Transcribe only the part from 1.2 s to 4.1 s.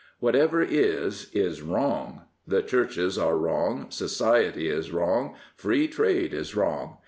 is wrong. The Churches are wrong,